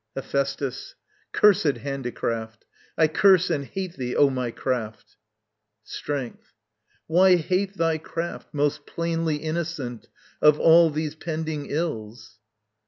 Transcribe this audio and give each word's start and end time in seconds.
Hephæstus. 0.17 0.95
Cursed 1.31 1.77
handicraft! 1.77 2.65
I 2.97 3.07
curse 3.07 3.51
and 3.51 3.65
hate 3.65 3.97
thee, 3.97 4.15
O 4.15 4.31
my 4.31 4.49
craft! 4.49 5.15
Strength. 5.83 6.53
Why 7.05 7.35
hate 7.35 7.77
Thy 7.77 7.99
craft 7.99 8.51
most 8.51 8.87
plainly 8.87 9.35
innocent 9.35 10.07
of 10.41 10.59
all 10.59 10.89
These 10.89 11.13
pending 11.13 11.67
ills? 11.67 12.39